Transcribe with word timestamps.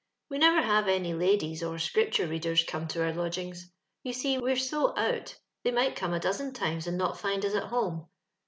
We 0.31 0.39
never 0.39 0.63
liave 0.63 0.89
any 0.89 1.13
ladies 1.13 1.61
or 1.61 1.77
Scripture 1.77 2.25
readers 2.25 2.63
come 2.63 2.87
to 2.87 3.03
our 3.03 3.13
lodgings; 3.13 3.71
you 4.01 4.13
see, 4.13 4.39
we're 4.39 4.55
so 4.55 4.97
out, 4.97 5.37
they 5.63 5.69
might 5.69 5.95
come 5.95 6.13
a 6.15 6.19
dozen 6.19 6.55
times 6.55 6.87
and 6.87 6.97
not 6.97 7.19
find 7.19 7.45
us 7.45 7.53
at 7.53 7.65
home. 7.65 8.07